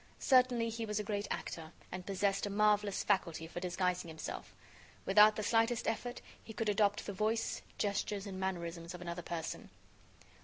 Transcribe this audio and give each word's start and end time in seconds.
Certainly, 0.17 0.69
he 0.69 0.83
was 0.87 0.99
a 0.99 1.03
great 1.03 1.27
actor, 1.29 1.73
and 1.91 2.03
possessed 2.07 2.47
a 2.47 2.49
marvelous 2.49 3.03
faculty 3.03 3.45
for 3.45 3.59
disguising 3.59 4.07
himself. 4.07 4.55
Without 5.05 5.35
the 5.35 5.43
slightest 5.43 5.87
effort, 5.87 6.21
he 6.43 6.53
could 6.53 6.69
adopt 6.69 7.05
the 7.05 7.13
voice, 7.13 7.61
gestures 7.77 8.25
and 8.25 8.39
mannerisms 8.39 8.95
of 8.95 9.01
another 9.01 9.21
person. 9.21 9.69